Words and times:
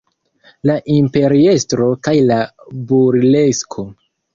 La 0.69 0.77
imperiestro 0.93 1.91
kaj 2.09 2.17
la 2.33 2.41
burlesko. 2.95 3.93